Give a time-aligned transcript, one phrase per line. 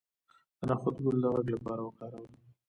[0.57, 2.27] د نخود ګل د غږ لپاره وکاروئ